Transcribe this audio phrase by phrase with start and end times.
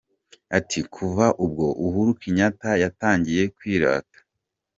[0.57, 4.19] Ati “Kuva ubwo Uhuru Kenyatta yatangiye kwirata.